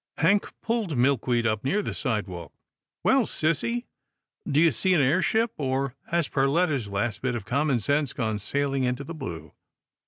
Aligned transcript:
Hank 0.17 0.51
pulled 0.63 0.97
Milkweed 0.97 1.45
up 1.45 1.63
near 1.63 1.83
the 1.83 1.93
sidewalk." 1.93 2.51
Well, 3.03 3.25
sissy, 3.27 3.85
do 4.49 4.59
you 4.59 4.71
see 4.71 4.95
an 4.95 4.99
air 5.01 5.21
ship, 5.21 5.53
or 5.59 5.93
has 6.09 6.27
Per 6.27 6.47
letta's 6.47 6.87
last 6.87 7.21
bit 7.21 7.35
of 7.35 7.45
common 7.45 7.79
sense 7.79 8.11
gone 8.11 8.39
sailing 8.39 8.83
into 8.83 9.03
the 9.03 9.13
blue?" 9.13 9.53